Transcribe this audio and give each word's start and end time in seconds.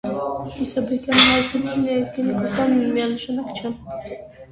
Իսաբեկյանի 0.65 1.25
«հայացքը» 1.25 1.61
կին 1.65 1.85
էակի 1.97 2.25
նկատմամբ 2.29 2.89
միանշանակ 2.95 3.53
չէ։ 3.61 3.73